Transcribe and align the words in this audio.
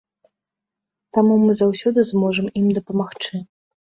Таму 1.17 1.33
мы 1.43 1.51
заўсёды 1.59 1.99
зможам 2.11 2.47
ім 2.61 2.67
дапамагчы. 2.79 3.45